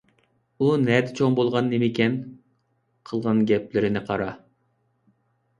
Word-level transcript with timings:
ئۇ 0.59 0.69
نەدە 0.85 1.11
چوڭ 1.19 1.35
بولغان 1.39 1.69
نېمىكەن؟ 1.73 2.15
قىلغان 3.11 3.45
گەپلىرىنى 3.53 4.03
قارا. 4.09 4.31